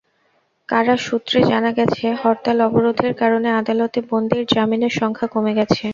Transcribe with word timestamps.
কারা 0.69 0.95
সূত্রে 0.99 1.39
জানা 1.43 1.71
গেছে, 1.71 2.05
হরতাল-অবরোধের 2.21 3.13
কারণে 3.13 3.49
আদালতে 3.59 3.99
বন্দীর 4.11 4.43
জামিনের 4.53 4.93
সংখ্যা 4.99 5.27
কমে 5.27 5.53
গেছে। 5.59 5.85